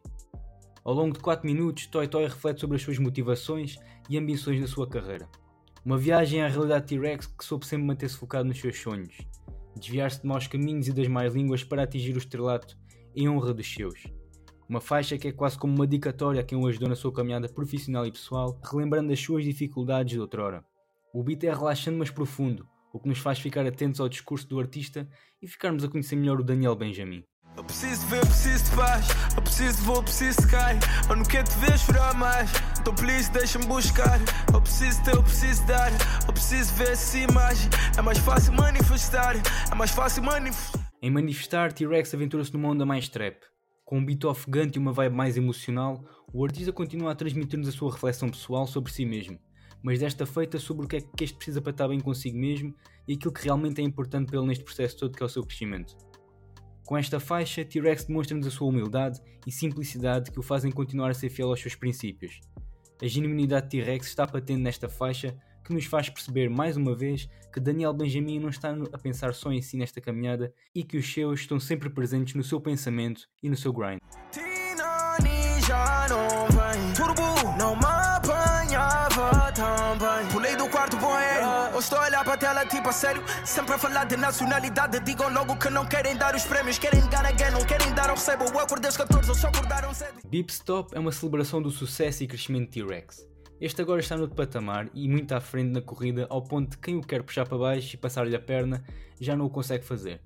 Ao 0.86 0.94
longo 0.94 1.14
de 1.14 1.20
4 1.20 1.46
minutos, 1.46 1.86
Toy 1.88 2.08
Toy 2.08 2.24
reflete 2.24 2.62
sobre 2.62 2.78
as 2.78 2.82
suas 2.82 2.98
motivações 2.98 3.78
e 4.10 4.18
ambições 4.18 4.62
na 4.62 4.68
sua 4.68 4.88
carreira. 4.88 5.28
Uma 5.86 5.98
viagem 5.98 6.42
à 6.42 6.48
realidade 6.48 6.88
T-Rex 6.88 7.28
que 7.28 7.44
soube 7.44 7.66
sempre 7.66 7.86
manter-se 7.86 8.16
focado 8.16 8.48
nos 8.48 8.58
seus 8.58 8.80
sonhos, 8.80 9.18
desviar-se 9.76 10.22
de 10.22 10.28
maus 10.28 10.48
caminhos 10.48 10.88
e 10.88 10.94
das 10.94 11.10
más 11.10 11.34
línguas 11.34 11.62
para 11.62 11.84
atingir 11.84 12.16
o 12.16 12.20
estrelato 12.20 12.78
em 13.14 13.28
honra 13.28 13.54
dos 13.54 13.72
seus. 13.72 14.02
Uma 14.70 14.80
faixa 14.80 15.18
que 15.18 15.28
é 15.28 15.34
quase 15.34 15.58
como 15.58 15.76
uma 15.76 15.86
dicatória 15.86 16.40
a 16.40 16.44
quem 16.44 16.58
o 16.58 16.68
ajudou 16.68 16.88
na 16.88 16.96
sua 16.96 17.12
caminhada 17.12 17.50
profissional 17.50 18.08
e 18.08 18.12
pessoal, 18.12 18.58
relembrando 18.64 19.12
as 19.12 19.20
suas 19.20 19.44
dificuldades 19.44 20.14
de 20.14 20.22
outrora. 20.22 20.64
O 21.14 21.22
beat 21.22 21.44
é 21.44 21.54
relaxante 21.54 21.98
mas 21.98 22.10
profundo, 22.10 22.66
o 22.94 23.00
que 23.00 23.10
nos 23.10 23.18
faz 23.18 23.40
ficar 23.40 23.66
atentos 23.66 24.00
ao 24.00 24.08
discurso 24.08 24.48
do 24.48 24.60
artista 24.60 25.10
e 25.42 25.48
ficarmos 25.48 25.84
a 25.84 25.90
conhecer 25.90 26.16
melhor 26.16 26.40
o 26.40 26.44
Daniel 26.44 26.76
Benjamin. 26.76 27.26
Eu 27.58 27.64
preciso 27.64 28.06
ver, 28.08 28.18
eu 28.18 28.26
preciso 28.26 28.64
de 28.66 28.76
paz. 28.76 29.08
Eu 29.36 29.42
preciso 29.42 29.78
de 29.78 29.84
voo, 29.84 29.96
eu 29.96 30.04
preciso 30.04 30.42
de 30.42 30.48
cai. 30.48 30.80
Eu 31.10 31.16
não 31.16 31.24
quero 31.24 31.48
te 31.48 31.58
ver 31.58 31.78
chorar 31.78 32.14
mais. 32.16 32.52
Então, 32.80 32.94
please, 32.94 33.32
deixa-me 33.32 33.66
buscar. 33.66 34.20
Eu 34.54 34.62
preciso 34.62 35.04
ter, 35.04 35.16
eu 35.16 35.24
preciso 35.24 35.66
dar. 35.66 35.92
Eu 36.28 36.34
preciso 36.34 36.74
ver 36.76 36.92
essa 36.92 37.18
imagem. 37.18 37.70
É 37.98 38.02
mais 38.02 38.18
fácil 38.20 38.54
manifestar. 38.54 39.36
É 39.72 39.76
mais 39.76 39.92
fácil 39.92 40.24
manifestar. 40.24 40.80
Em 41.02 41.12
manifestar, 41.12 41.74
T-Rex 41.74 42.14
aventura-se 42.14 42.54
numa 42.54 42.70
onda 42.70 42.86
mais 42.86 43.10
trap. 43.10 43.38
Com 43.84 43.98
um 44.00 44.06
beat 44.06 44.24
ofegante 44.24 44.78
e 44.78 44.80
uma 44.80 44.94
vibe 44.94 45.16
mais 45.16 45.36
emocional, 45.36 46.04
o 46.32 46.44
artista 46.44 46.72
continua 46.72 47.12
a 47.12 47.16
transmitir-nos 47.16 47.68
a 47.68 47.72
sua 47.72 47.92
reflexão 47.92 48.30
pessoal 48.30 48.66
sobre 48.66 48.92
si 48.92 49.06
mesmo 49.06 49.40
mas 49.84 50.00
desta 50.00 50.26
feita 50.26 50.58
sobre 50.58 50.86
o 50.86 50.88
que 50.88 50.96
é 50.96 51.02
que 51.02 51.26
este 51.26 51.36
precisa 51.36 51.62
para 51.62 51.72
estar 51.72 51.88
bem 51.90 52.00
consigo 52.00 52.38
mesmo 52.38 52.74
e 53.08 53.14
aquilo 53.14 53.34
que 53.34 53.44
realmente 53.44 53.82
é 53.82 53.84
importante 53.84 54.28
para 54.28 54.40
ele 54.40 54.48
neste 54.48 54.64
processo 54.64 54.98
todo 54.98 55.16
que 55.16 55.22
é 55.22 55.26
o 55.26 55.30
seu 55.30 55.44
crescimento. 55.44 55.96
Com 56.86 56.98
esta 56.98 57.20
faixa, 57.20 57.64
T-Rex 57.64 58.06
demonstra-nos 58.06 58.48
a 58.48 58.52
sua 58.52 58.68
humildade 58.68 59.22
e 59.46 59.52
simplicidade 59.52 60.32
que 60.32 60.40
o 60.40 60.44
fazem 60.44 60.72
continuar 60.72 61.12
a 61.12 61.14
ser 61.14 61.30
fiel 61.30 61.50
aos 61.50 61.60
seus 61.60 61.76
princípios. 61.76 62.40
A 63.02 63.08
genuinidade 63.08 63.70
de 63.70 63.78
T-Rex 63.78 64.08
está 64.08 64.26
patente 64.26 64.62
nesta 64.62 64.88
faixa 64.88 65.38
que 65.64 65.74
nos 65.74 65.86
faz 65.86 66.10
perceber 66.10 66.50
mais 66.50 66.76
uma 66.76 66.96
vez 66.96 67.30
que 67.52 67.60
Daniel 67.60 67.94
Benjamin 67.94 68.40
não 68.40 68.50
está 68.50 68.76
a 68.92 68.98
pensar 68.98 69.34
só 69.34 69.52
em 69.52 69.62
si 69.62 69.78
nesta 69.78 70.02
caminhada 70.02 70.54
e 70.76 70.84
que 70.84 70.98
os 70.98 71.12
seus 71.12 71.42
estão 71.42 71.60
sempre 71.60 71.90
presentes 71.90 72.34
no 72.36 72.44
seu 72.44 72.60
pensamento 72.60 73.30
e 73.42 73.50
no 73.50 73.56
seu 73.56 73.72
grind. 73.72 74.00
Estou 81.84 82.00
a 82.00 82.06
olhar 82.06 82.24
para 82.24 82.34
a 82.34 82.38
tela 82.38 82.66
tipo 82.66 82.90
a 82.90 82.94
sério. 82.94 83.24
Sempre 83.46 83.74
a 83.76 83.78
falar 83.78 84.06
de 84.06 84.16
nacionalidade. 84.16 85.00
Digam 85.02 85.32
logo 85.34 85.56
que 85.58 85.70
não 85.70 85.86
querem 85.86 86.16
dar 86.16 86.36
os 86.36 86.44
prémios. 86.46 86.78
Querem 86.78 87.02
ganhar 87.08 87.26
again, 87.26 87.52
não 87.52 87.66
querem 87.66 87.94
dar 87.94 88.10
ao 88.10 88.16
recebo. 88.16 88.46
Eu 88.46 88.60
acordei 88.60 88.88
aos 88.88 88.98
14, 88.98 89.30
eles 89.30 89.42
só 89.42 89.48
acordaram 89.48 89.94
cedo. 89.94 90.14
Beep 90.26 90.50
Stop 90.50 90.96
é 90.96 91.00
uma 91.00 91.12
celebração 91.12 91.62
do 91.62 91.70
sucesso 91.70 92.24
e 92.24 92.28
crescimento 92.28 92.72
de 92.72 92.82
T-Rex. 92.82 93.28
Este 93.60 93.82
agora 93.82 94.00
está 94.00 94.18
no 94.18 94.28
patamar 94.28 94.90
e 94.94 95.08
muito 95.08 95.34
à 95.34 95.40
frente 95.40 95.72
na 95.72 95.82
corrida, 95.82 96.28
ao 96.30 96.42
ponto 96.42 96.72
de 96.72 96.78
quem 96.78 96.98
o 96.98 97.02
quer 97.02 97.24
puxar 97.24 97.48
para 97.48 97.58
baixo 97.58 97.96
e 97.96 97.98
passar-lhe 97.98 98.36
a 98.36 98.40
perna 98.40 98.84
já 99.20 99.36
não 99.36 99.46
o 99.46 99.50
consegue 99.50 99.86
fazer. 99.86 100.22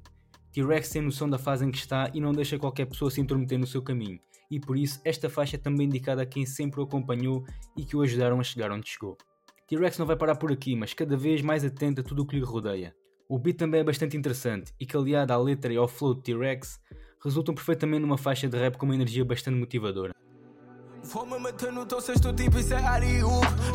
T-Rex 0.52 0.90
tem 0.90 1.02
noção 1.02 1.30
da 1.30 1.38
fase 1.38 1.66
em 1.66 1.72
que 1.72 1.78
está 1.78 2.10
e 2.14 2.20
não 2.20 2.32
deixa 2.32 2.58
qualquer 2.58 2.86
pessoa 2.86 3.12
se 3.12 3.22
intrometer 3.22 3.60
no 3.60 3.68
seu 3.68 3.82
caminho, 3.82 4.20
e 4.50 4.60
por 4.60 4.76
isso 4.76 5.00
esta 5.06 5.30
faixa 5.30 5.56
é 5.56 5.60
também 5.60 5.86
indicada 5.86 6.24
a 6.24 6.26
quem 6.26 6.48
sempre 6.48 6.80
o 6.80 6.84
acompanhou 6.84 7.46
e 7.76 7.86
que 7.86 7.96
o 7.96 8.02
ajudaram 8.02 8.40
a 8.40 8.44
chegar 8.44 8.72
onde 8.72 8.90
chegou. 8.90 9.18
T-Rex 9.68 9.98
não 9.98 10.06
vai 10.06 10.16
parar 10.16 10.36
por 10.36 10.50
aqui, 10.50 10.78
mas 10.78 10.94
cada 10.94 11.18
vez 11.18 11.42
mais 11.42 11.66
atento 11.66 12.00
a 12.00 12.04
tudo 12.04 12.24
o 12.24 12.26
que 12.26 12.38
lhe 12.38 12.42
rodeia. 12.42 12.96
O 13.28 13.38
beat 13.38 13.58
também 13.58 13.82
é 13.82 13.84
bastante 13.84 14.16
interessante 14.16 14.74
e 14.80 14.86
que 14.86 14.96
aliado 14.96 15.34
à 15.34 15.38
letra 15.38 15.74
e 15.74 15.76
ao 15.76 15.90
flow 15.90 16.14
de 16.14 16.22
T-Rex, 16.22 16.80
resultam 17.22 17.54
perfeitamente 17.54 18.00
numa 18.00 18.18
faixa 18.18 18.48
de 18.48 18.58
rap 18.58 18.78
com 18.78 18.86
uma 18.86 18.96
energia 18.96 19.26
bastante 19.26 19.60
motivadora. 19.60 20.14
Vou-me 21.04 21.40
meter 21.40 21.72
no 21.72 21.86
teu 21.86 22.02
sexto 22.02 22.34
tipo, 22.34 22.60
isso 22.60 22.74
é 22.74 22.86
alley 22.86 23.22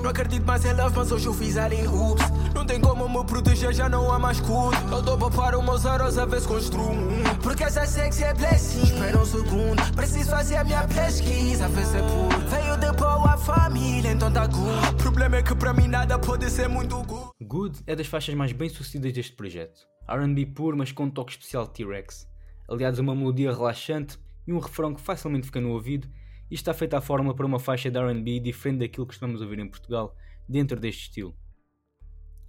Não 0.02 0.10
acredito 0.10 0.44
mais 0.44 0.64
em 0.64 0.72
love, 0.74 0.96
mas 0.96 1.10
hoje 1.10 1.26
eu 1.26 1.34
fiz 1.34 1.56
hoops. 1.56 2.24
Não 2.54 2.66
tem 2.66 2.80
como 2.80 3.08
me 3.08 3.24
proteger, 3.26 3.72
já 3.72 3.88
não 3.88 4.12
há 4.12 4.18
mais 4.18 4.36
escudo 4.36 4.76
Eu 4.90 5.02
dou 5.02 5.30
para 5.30 5.58
os 5.58 5.64
meus 5.64 5.86
aros 5.86 6.18
a 6.18 6.40
se 6.40 6.46
construo 6.46 6.90
um. 6.90 7.22
Porque 7.42 7.64
essa 7.64 7.86
sexy 7.86 8.24
é 8.24 8.34
blessing. 8.34 8.82
Espera 8.82 9.18
um 9.18 9.24
segundo, 9.24 9.94
preciso 9.94 10.30
fazer 10.30 10.56
a 10.56 10.64
minha 10.64 10.86
pesquisa 10.86 11.66
A 11.66 11.68
se 11.68 11.96
é 11.96 12.02
puro 12.02 12.38
Veio 12.48 12.76
de 12.76 12.92
boa 12.92 13.36
família, 13.38 14.12
então 14.12 14.30
tá 14.30 14.46
good. 14.46 14.88
O 14.90 14.96
problema 14.96 15.36
é 15.36 15.42
que 15.42 15.54
para 15.54 15.72
mim 15.72 15.88
nada 15.88 16.18
pode 16.18 16.50
ser 16.50 16.68
muito 16.68 17.02
good. 17.02 17.30
Good 17.40 17.80
é 17.86 17.96
das 17.96 18.06
faixas 18.06 18.34
mais 18.34 18.52
bem 18.52 18.68
sucedidas 18.68 19.12
deste 19.12 19.32
projeto. 19.32 19.86
R&B 20.08 20.46
puro, 20.46 20.76
mas 20.76 20.92
com 20.92 21.04
um 21.04 21.10
toque 21.10 21.32
especial 21.32 21.66
T-Rex. 21.66 22.26
Aliás, 22.68 22.98
uma 22.98 23.14
melodia 23.14 23.52
relaxante 23.52 24.18
e 24.46 24.52
um 24.52 24.58
refrão 24.58 24.94
que 24.94 25.00
facilmente 25.00 25.46
fica 25.46 25.60
no 25.60 25.70
ouvido 25.70 26.08
e 26.52 26.54
está 26.54 26.74
feita 26.74 26.98
a 26.98 27.00
fórmula 27.00 27.34
para 27.34 27.46
uma 27.46 27.58
faixa 27.58 27.90
de 27.90 27.98
RB 27.98 28.38
diferente 28.38 28.80
daquilo 28.80 29.06
que 29.06 29.14
estamos 29.14 29.40
a 29.40 29.44
ouvir 29.44 29.58
em 29.58 29.66
Portugal 29.66 30.14
dentro 30.46 30.78
deste 30.78 31.04
estilo. 31.04 31.34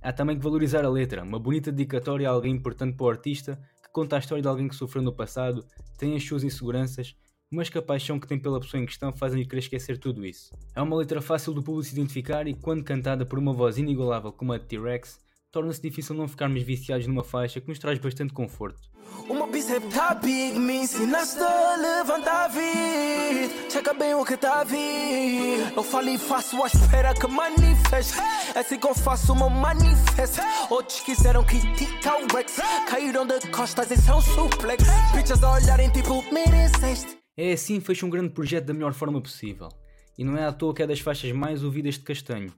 Há 0.01 0.11
também 0.11 0.35
que 0.35 0.43
valorizar 0.43 0.83
a 0.83 0.89
letra, 0.89 1.23
uma 1.23 1.39
bonita 1.39 1.71
dedicatória 1.71 2.27
a 2.27 2.33
alguém 2.33 2.53
importante 2.53 2.97
para 2.97 3.05
o 3.05 3.09
artista, 3.09 3.57
que 3.81 3.89
conta 3.93 4.17
a 4.17 4.19
história 4.19 4.41
de 4.41 4.47
alguém 4.49 4.67
que 4.67 4.75
sofreu 4.75 5.01
no 5.01 5.15
passado, 5.15 5.65
tem 5.97 6.17
as 6.17 6.23
suas 6.25 6.43
inseguranças, 6.43 7.15
mas 7.49 7.69
que 7.69 7.77
a 7.77 7.81
paixão 7.81 8.19
que 8.19 8.27
tem 8.27 8.37
pela 8.37 8.59
pessoa 8.59 8.83
em 8.83 8.85
questão 8.85 9.13
fazem-lhe 9.13 9.47
querer 9.47 9.59
esquecer 9.59 9.97
tudo 9.97 10.25
isso. 10.25 10.53
É 10.75 10.81
uma 10.81 10.97
letra 10.97 11.21
fácil 11.21 11.53
do 11.53 11.63
público 11.63 11.87
se 11.87 11.93
identificar 11.93 12.45
e, 12.45 12.53
quando 12.53 12.83
cantada 12.83 13.25
por 13.25 13.39
uma 13.39 13.53
voz 13.53 13.77
inigualável 13.77 14.33
como 14.33 14.51
a 14.51 14.57
de 14.57 14.65
T-Rex, 14.65 15.17
torna-se 15.53 15.79
difícil 15.79 16.15
não 16.15 16.27
ficarmos 16.27 16.63
viciados 16.63 17.05
numa 17.05 17.23
faixa 17.23 17.61
que 17.61 17.69
nos 17.69 17.77
traz 17.77 17.99
bastante 17.99 18.33
conforto. 18.33 18.81
O 19.29 19.35
meu 19.35 19.47
tá 19.91 20.15
big, 20.15 20.57
me 20.59 20.77
ensinaste 20.77 21.39
a 21.39 21.75
levantar 21.77 22.47
vir. 22.49 23.71
Checa 23.71 23.93
bem 23.93 24.15
o 24.15 24.25
que 24.25 24.35
tá 24.35 24.61
a 24.61 24.63
vir. 24.63 25.71
Eu 25.75 25.83
falo 25.83 26.09
e 26.09 26.17
faço 26.17 26.61
à 26.63 26.65
espera 26.65 27.13
que 27.13 27.27
manifeste. 27.27 28.15
É 28.55 28.59
assim 28.59 28.79
que 28.79 28.87
eu 28.87 28.95
faço 28.95 29.31
uma 29.31 29.47
manifesto. 29.47 30.41
Outros 30.71 31.01
quiseram 31.01 31.43
criticar 31.43 32.15
o 32.15 32.35
Rex. 32.35 32.59
Caíram 32.89 33.27
de 33.27 33.39
costas 33.51 33.91
e 33.91 33.97
são 33.97 34.19
suplex. 34.21 34.83
Bitches 35.15 35.43
a 35.43 35.53
olharem 35.53 35.91
tipo, 35.91 36.23
mereceste. 36.33 37.19
É 37.37 37.53
assim 37.53 37.79
fecha 37.79 38.07
um 38.07 38.09
grande 38.09 38.29
projeto 38.29 38.65
da 38.65 38.73
melhor 38.73 38.93
forma 38.93 39.21
possível. 39.21 39.69
E 40.17 40.23
não 40.23 40.35
é 40.35 40.45
à 40.45 40.51
toa 40.51 40.73
que 40.73 40.81
é 40.81 40.87
das 40.87 40.99
faixas 40.99 41.31
mais 41.31 41.63
ouvidas 41.63 41.93
de 41.93 42.01
Castanho. 42.01 42.51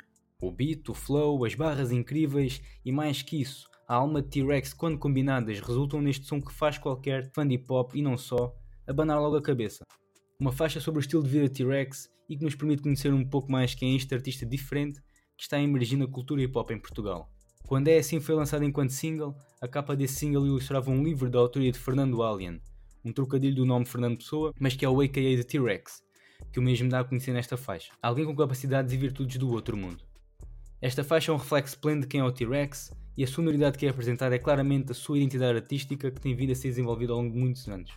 O 0.45 0.51
beat, 0.51 0.87
o 0.89 0.93
flow, 0.93 1.43
as 1.43 1.55
barras 1.55 1.91
incríveis 1.91 2.61
e 2.85 2.91
mais 2.91 3.23
que 3.23 3.41
isso, 3.41 3.67
a 3.87 3.95
alma 3.95 4.21
de 4.21 4.29
T-Rex 4.29 4.75
quando 4.75 4.95
combinadas 4.95 5.59
resultam 5.59 5.99
neste 5.99 6.27
som 6.27 6.39
que 6.39 6.53
faz 6.53 6.77
qualquer 6.77 7.31
fã 7.33 7.47
de 7.47 7.55
hip 7.55 7.65
hop 7.67 7.95
e 7.95 8.01
não 8.03 8.15
só 8.15 8.55
abanar 8.85 9.19
logo 9.19 9.37
a 9.37 9.41
cabeça. 9.41 9.83
Uma 10.39 10.51
faixa 10.51 10.79
sobre 10.79 10.99
o 10.99 11.01
estilo 11.01 11.23
de 11.23 11.29
vida 11.29 11.49
de 11.49 11.55
T-Rex 11.55 12.11
e 12.29 12.37
que 12.37 12.43
nos 12.43 12.53
permite 12.53 12.83
conhecer 12.83 13.11
um 13.11 13.27
pouco 13.27 13.51
mais 13.51 13.73
quem 13.73 13.93
é 13.93 13.95
este 13.95 14.13
artista 14.13 14.45
diferente 14.45 15.01
que 15.35 15.41
está 15.41 15.57
a 15.57 15.63
emergir 15.63 15.97
na 15.97 16.05
cultura 16.05 16.43
hip 16.43 16.55
hop 16.55 16.69
em 16.69 16.79
Portugal. 16.79 17.27
Quando 17.65 17.87
é 17.87 17.97
assim 17.97 18.19
foi 18.19 18.35
lançado 18.35 18.63
enquanto 18.63 18.91
single, 18.91 19.35
a 19.59 19.67
capa 19.67 19.95
desse 19.95 20.13
single 20.13 20.45
ilustrava 20.45 20.91
um 20.91 21.03
livro 21.03 21.27
da 21.27 21.39
autoria 21.39 21.71
de 21.71 21.79
Fernando 21.79 22.21
Alien, 22.21 22.61
um 23.03 23.11
trocadilho 23.11 23.55
do 23.55 23.65
nome 23.65 23.87
Fernando 23.87 24.17
Pessoa, 24.17 24.53
mas 24.59 24.75
que 24.75 24.85
é 24.85 24.89
o 24.89 25.01
AKA 25.01 25.37
de 25.37 25.43
T-Rex, 25.43 26.03
que 26.53 26.59
o 26.59 26.61
mesmo 26.61 26.87
dá 26.87 26.99
a 26.99 27.03
conhecer 27.03 27.33
nesta 27.33 27.57
faixa. 27.57 27.91
Alguém 27.99 28.25
com 28.25 28.35
capacidades 28.35 28.93
e 28.93 28.97
virtudes 28.97 29.37
do 29.37 29.49
outro 29.49 29.75
mundo. 29.75 30.04
Esta 30.85 31.03
faixa 31.03 31.31
é 31.31 31.33
um 31.33 31.37
reflexo 31.37 31.79
pleno 31.79 32.01
de 32.01 32.07
quem 32.07 32.19
é 32.19 32.23
o 32.23 32.31
T-Rex 32.31 32.93
e 33.17 33.23
a 33.23 33.27
sonoridade 33.27 33.75
que 33.75 33.87
é 33.87 33.89
apresentada 33.89 34.35
é 34.35 34.37
claramente 34.37 34.91
a 34.91 34.93
sua 34.93 35.17
identidade 35.17 35.57
artística 35.57 36.11
que 36.11 36.21
tem 36.21 36.35
vindo 36.35 36.51
a 36.51 36.55
ser 36.55 36.67
desenvolvida 36.67 37.11
ao 37.11 37.17
longo 37.17 37.33
de 37.33 37.39
muitos 37.39 37.67
anos. 37.67 37.89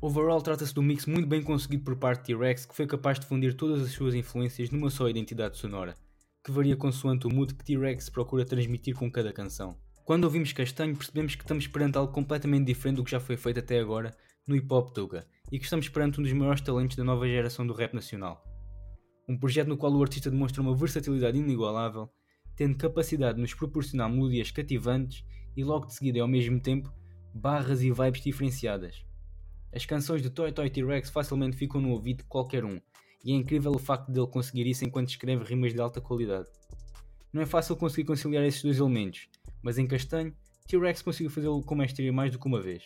Overall, 0.00 0.40
trata-se 0.42 0.72
de 0.72 0.78
um 0.78 0.84
mix 0.84 1.06
muito 1.06 1.26
bem 1.26 1.42
conseguido 1.42 1.82
por 1.82 1.96
parte 1.96 2.20
de 2.20 2.26
T-Rex 2.26 2.66
que 2.66 2.76
foi 2.76 2.86
capaz 2.86 3.18
de 3.18 3.26
fundir 3.26 3.54
todas 3.54 3.82
as 3.82 3.90
suas 3.90 4.14
influências 4.14 4.70
numa 4.70 4.90
só 4.90 5.08
identidade 5.08 5.58
sonora, 5.58 5.96
que 6.44 6.52
varia 6.52 6.76
consoante 6.76 7.26
o 7.26 7.28
mood 7.28 7.52
que 7.52 7.64
T-Rex 7.64 8.10
procura 8.10 8.44
transmitir 8.44 8.94
com 8.94 9.10
cada 9.10 9.32
canção. 9.32 9.76
Quando 10.04 10.22
ouvimos 10.22 10.52
Castanho, 10.52 10.94
percebemos 10.94 11.34
que 11.34 11.42
estamos 11.42 11.66
perante 11.66 11.98
algo 11.98 12.12
completamente 12.12 12.66
diferente 12.66 12.98
do 12.98 13.04
que 13.04 13.10
já 13.10 13.18
foi 13.18 13.36
feito 13.36 13.58
até 13.58 13.80
agora 13.80 14.16
no 14.46 14.54
hip 14.54 14.72
hop 14.72 14.94
Tuga 14.94 15.26
e 15.50 15.58
que 15.58 15.64
estamos 15.64 15.88
perante 15.88 16.20
um 16.20 16.22
dos 16.22 16.32
maiores 16.32 16.60
talentos 16.60 16.96
da 16.96 17.02
nova 17.02 17.26
geração 17.26 17.66
do 17.66 17.74
rap 17.74 17.92
nacional. 17.92 18.49
Um 19.30 19.38
projeto 19.38 19.68
no 19.68 19.76
qual 19.76 19.92
o 19.92 20.02
artista 20.02 20.28
demonstra 20.28 20.60
uma 20.60 20.74
versatilidade 20.74 21.38
inigualável, 21.38 22.10
tendo 22.56 22.76
capacidade 22.76 23.36
de 23.36 23.40
nos 23.40 23.54
proporcionar 23.54 24.10
melodias 24.10 24.50
cativantes 24.50 25.24
e 25.56 25.62
logo 25.62 25.86
de 25.86 25.94
seguida 25.94 26.20
ao 26.20 26.26
mesmo 26.26 26.58
tempo 26.58 26.92
barras 27.32 27.80
e 27.80 27.92
vibes 27.92 28.22
diferenciadas. 28.22 29.04
As 29.72 29.86
canções 29.86 30.20
de 30.20 30.30
Toy 30.30 30.50
Toy 30.50 30.68
T-Rex 30.68 31.10
facilmente 31.10 31.56
ficam 31.56 31.80
no 31.80 31.90
ouvido 31.90 32.24
de 32.24 32.24
qualquer 32.24 32.64
um, 32.64 32.80
e 33.24 33.30
é 33.30 33.36
incrível 33.36 33.70
o 33.70 33.78
facto 33.78 34.10
dele 34.10 34.26
conseguir 34.26 34.66
isso 34.66 34.84
enquanto 34.84 35.10
escreve 35.10 35.44
rimas 35.44 35.72
de 35.72 35.80
alta 35.80 36.00
qualidade. 36.00 36.48
Não 37.32 37.40
é 37.40 37.46
fácil 37.46 37.76
conseguir 37.76 38.08
conciliar 38.08 38.42
esses 38.42 38.64
dois 38.64 38.78
elementos, 38.78 39.28
mas 39.62 39.78
em 39.78 39.86
Castanho, 39.86 40.34
T-Rex 40.66 41.02
conseguiu 41.02 41.30
fazê-lo 41.30 41.62
com 41.62 41.76
mestria 41.76 42.12
mais 42.12 42.32
do 42.32 42.38
que 42.40 42.48
uma 42.48 42.60
vez. 42.60 42.82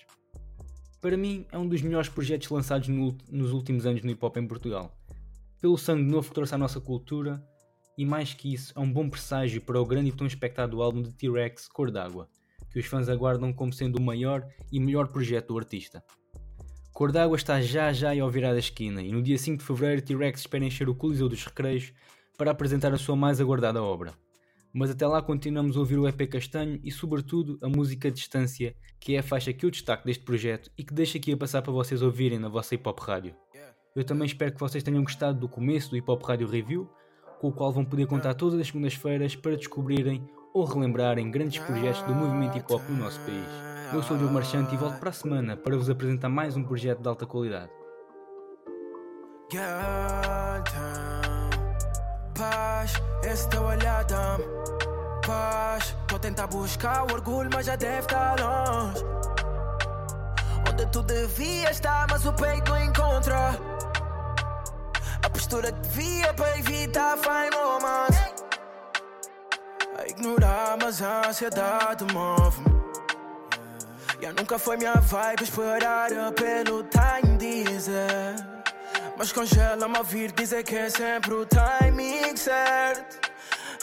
Para 1.01 1.17
mim, 1.17 1.47
é 1.51 1.57
um 1.57 1.67
dos 1.67 1.81
melhores 1.81 2.11
projetos 2.11 2.51
lançados 2.51 2.89
no, 2.89 3.17
nos 3.31 3.51
últimos 3.51 3.87
anos 3.87 4.03
no 4.03 4.11
hip 4.11 4.23
hop 4.23 4.37
em 4.37 4.47
Portugal, 4.47 4.95
pelo 5.65 5.79
sangue 5.79 6.03
novo 6.03 6.29
que 6.29 6.35
trouxe 6.35 6.55
à 6.55 6.59
nossa 6.59 6.79
cultura, 6.79 7.43
e 7.97 8.05
mais 8.05 8.35
que 8.35 8.53
isso, 8.53 8.71
é 8.77 8.81
um 8.81 8.93
bom 8.93 9.09
presságio 9.09 9.63
para 9.63 9.81
o 9.81 9.87
grande 9.87 10.11
e 10.11 10.13
tão 10.13 10.27
expectado 10.27 10.83
álbum 10.83 11.01
de 11.01 11.11
T-Rex 11.15 11.69
Cor 11.69 11.91
d'Água, 11.91 12.29
que 12.71 12.79
os 12.79 12.85
fãs 12.85 13.09
aguardam 13.09 13.51
como 13.51 13.73
sendo 13.73 13.97
o 13.97 14.03
maior 14.03 14.47
e 14.71 14.79
melhor 14.79 15.09
projeto 15.09 15.49
do 15.49 15.59
artista. 15.59 16.05
Cor 16.93 17.11
d'Água 17.11 17.39
está 17.39 17.63
já 17.63 17.91
já 17.95 18.11
ao 18.21 18.31
virar 18.31 18.53
da 18.53 18.59
esquina 18.59 19.01
e 19.01 19.11
no 19.11 19.23
dia 19.23 19.39
5 19.39 19.57
de 19.57 19.65
Fevereiro 19.65 20.03
T-Rex 20.03 20.41
espera 20.41 20.67
encher 20.67 20.87
o 20.87 20.95
Coliseu 20.95 21.31
dos 21.31 21.43
Recreios 21.43 21.95
para 22.37 22.51
apresentar 22.51 22.93
a 22.93 22.99
sua 22.99 23.17
mais 23.17 23.41
aguardada 23.41 23.83
obra. 23.83 24.13
Mas 24.71 24.91
até 24.91 25.07
lá 25.07 25.23
continuamos 25.23 25.79
a 25.79 25.81
ouvir 25.81 25.99
o 25.99 26.07
EP 26.07 26.29
Castanho 26.29 26.79
e 26.85 26.91
sobretudo 26.91 27.59
a 27.63 27.71
música 27.71 28.11
Distância, 28.11 28.77
que 29.01 29.15
é 29.15 29.21
a 29.21 29.23
faixa 29.23 29.51
que 29.51 29.65
eu 29.65 29.71
destaco 29.71 30.05
deste 30.05 30.25
projeto 30.25 30.71
e 30.77 30.85
que 30.85 30.93
deixo 30.93 31.17
aqui 31.17 31.33
a 31.33 31.39
passar 31.39 31.63
para 31.63 31.73
vocês 31.73 32.03
ouvirem 32.03 32.39
na 32.39 32.51
vossa 32.51 32.75
hip 32.75 32.87
hop 32.87 32.99
rádio. 32.99 33.35
Eu 33.95 34.03
também 34.03 34.27
espero 34.27 34.53
que 34.53 34.59
vocês 34.59 34.83
tenham 34.83 35.05
gostado 35.05 35.39
do 35.39 35.49
começo 35.49 35.91
do 35.91 35.97
Hip 35.97 36.11
Hop 36.11 36.21
Radio 36.25 36.49
Review, 36.49 36.91
com 37.41 37.47
o 37.47 37.53
qual 37.53 37.73
vão 37.73 37.85
poder 37.85 38.09
contar 38.09 38.35
todas 38.35 38.59
as 38.59 38.67
segundas-feiras 38.67 39.37
para 39.37 39.57
descobrirem 39.57 40.29
ou 40.53 40.65
relembrarem 40.65 41.31
grandes 41.31 41.63
projetos 41.63 42.03
do 42.03 42.13
movimento 42.13 42.59
hip 42.59 42.73
hop 42.73 42.83
no 42.89 42.97
nosso 42.97 43.21
país. 43.21 43.47
Eu 43.93 44.03
sou 44.03 44.17
o 44.17 44.19
Diogo 44.19 44.35
Marchante 44.35 44.75
e 44.75 44.77
volto 44.77 44.99
para 44.99 45.11
a 45.11 45.13
semana 45.13 45.57
para 45.57 45.77
vos 45.77 45.89
apresentar 45.89 46.29
mais 46.29 46.57
um 46.57 46.65
projeto 46.65 47.03
de 47.03 47.09
alta 47.09 47.25
qualidade. 47.25 47.71
Paz, 52.37 52.95
esse 53.23 53.49
teu 53.49 53.63
olhar 53.63 54.05
paz. 55.25 55.97
Tô 56.09 56.17
a 56.17 56.19
tentar 56.19 56.49
buscar 56.49 57.05
o 57.05 57.15
orgulho, 57.15 57.49
mas 57.53 57.67
já 57.67 57.77
deve 57.77 58.01
estar 58.01 58.41
longe. 58.41 59.05
Onde 60.69 60.85
tu 60.87 61.01
devias 61.05 61.71
estar, 61.71 62.09
mas 62.11 62.27
o 62.27 62.33
peito 62.33 62.77
encontra. 62.77 63.74
Postura 65.35 65.73
que 65.73 65.81
devia 65.81 66.33
para 66.33 66.59
evitar 66.59 67.19
fine 67.19 67.57
romance. 67.57 68.35
A 69.99 70.09
ignorar, 70.09 70.79
mas 70.81 71.03
a 71.03 71.29
ansiedade 71.29 72.05
move-me. 72.15 72.75
Já 74.23 74.33
nunca 74.33 74.59
foi 74.59 74.77
minha 74.77 74.95
vibe 74.95 75.43
esperar 75.43 76.09
pelo 76.33 76.85
time 76.85 77.37
dizer. 77.37 78.37
Mas 79.19 79.33
congela-me 79.33 79.99
a 79.99 80.03
vir 80.03 80.31
dizer 80.33 80.63
que 80.63 80.77
é 80.77 80.89
sempre 80.89 81.35
o 81.35 81.45
timing 81.45 82.37
certo. 82.37 83.31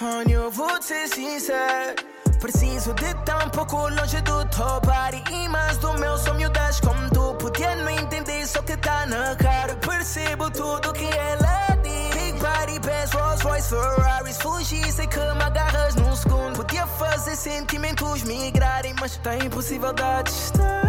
Honey, 0.01 0.33
eu 0.33 0.49
vou 0.49 0.81
ser 0.81 1.07
sincero. 1.09 1.95
Preciso 2.39 2.93
de 2.95 3.13
tão 3.23 3.49
pouco 3.49 3.87
longe 3.89 4.19
do 4.21 4.43
top 4.45 4.87
E 5.29 5.47
mais 5.49 5.77
do 5.77 5.93
meu 5.99 6.17
som 6.17 6.33
miúdas 6.33 6.79
como 6.79 7.07
tu 7.11 7.35
Podia 7.35 7.75
não 7.75 7.91
entender 7.91 8.47
só 8.47 8.63
que 8.63 8.75
tá 8.77 9.05
na 9.05 9.35
cara 9.35 9.60
Percebo 10.01 10.49
tudo 10.49 10.91
que 10.93 11.05
ela 11.05 11.77
diz. 11.83 12.09
Big 12.15 12.39
body, 12.39 12.79
Benz, 12.79 13.11
Rolls 13.11 13.43
Royce, 13.43 13.69
Ferraris 13.69 14.37
Fugir, 14.41 14.91
sei 14.91 15.05
que 15.05 15.19
me 15.19 15.43
agarras 15.43 15.93
num 15.93 16.15
segundo. 16.15 16.55
Podia 16.55 16.87
fazer 16.87 17.35
sentimentos 17.35 18.23
migrarem 18.23 18.95
Mas 18.99 19.17
tá 19.17 19.35
impossível 19.35 19.93
da 19.93 20.23
distância 20.23 20.80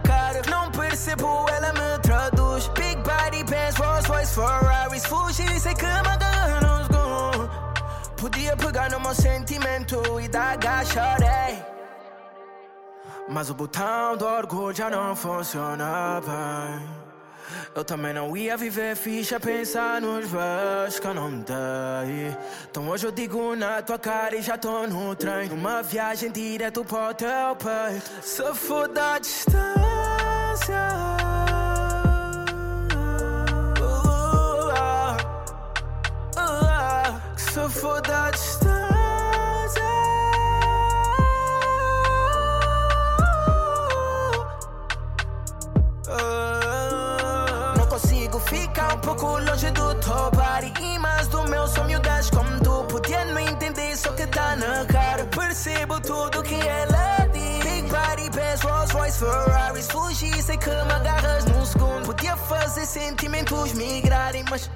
cara. 0.00 0.42
Não 0.50 0.70
percebo, 0.70 1.46
ela 1.50 1.72
me 1.72 1.98
traduz. 2.02 2.68
Big 2.68 2.96
body, 2.96 3.44
Benz, 3.44 3.76
Rolls 3.76 4.08
Royce, 4.08 4.34
Ferraris. 4.34 5.06
Fugir, 5.06 5.74
que 5.74 5.86
me 5.86 6.08
agarra 6.08 6.60
nos 6.60 6.88
Podia 8.20 8.56
pegar 8.56 8.90
no 8.90 8.98
meu 8.98 9.14
sentimento 9.14 10.20
e 10.20 10.26
dar 10.26 10.58
chorei 10.84 11.62
Mas 13.28 13.48
o 13.48 13.54
botão 13.54 14.16
do 14.16 14.26
orgulho 14.26 14.74
já 14.74 14.90
não 14.90 15.14
funciona 15.14 16.20
bem 16.20 16.97
eu 17.78 17.84
também 17.84 18.12
não 18.12 18.36
ia 18.36 18.56
viver 18.56 18.96
ficha, 18.96 19.38
pensar 19.38 20.00
nos 20.00 20.28
versos 20.28 20.98
que 20.98 21.06
não 21.06 21.30
dei. 21.38 22.36
Então 22.68 22.88
hoje 22.88 23.06
eu 23.06 23.12
digo 23.12 23.54
na 23.54 23.80
tua 23.80 23.98
cara 23.98 24.34
e 24.34 24.42
já 24.42 24.58
tô 24.58 24.84
no 24.88 25.14
trem. 25.14 25.48
Uma 25.50 25.80
viagem 25.80 26.32
direto 26.32 26.84
pro 26.84 27.14
teu 27.14 27.54
peito. 27.56 28.10
Se 28.20 28.52
for 28.54 28.88
da 28.88 29.20
distância. 29.20 29.68
Pouco 49.08 49.38
longe 49.38 49.70
do 49.70 49.94
body 50.36 50.72
E 50.80 50.98
mais 50.98 51.28
do 51.28 51.42
meu 51.48 51.66
sonho 51.66 51.98
das 52.00 52.28
como 52.30 52.60
tu. 52.60 52.84
Podia 52.84 53.24
não 53.24 53.38
entender, 53.38 53.96
só 53.96 54.12
que 54.12 54.26
tá 54.26 54.56
na 54.56 54.84
cara. 54.86 55.24
Percebo 55.24 56.00
tudo 56.00 56.42
que 56.42 56.54
ela 56.54 57.26
diz 57.32 57.64
Big 57.64 57.88
body, 57.88 58.30
best 58.30 58.64
Rolls 58.64 58.92
Royce, 58.92 59.18
Ferraris. 59.18 59.88
Fugir, 59.88 60.42
sei 60.42 60.56
que 60.58 60.70
me 60.70 60.92
agarras 60.92 61.44
num 61.46 61.64
segundo 61.64 62.06
Podia 62.06 62.36
fazer 62.36 62.84
sentimentos 62.86 63.72
migrarem, 63.72 64.44
mas 64.50 64.70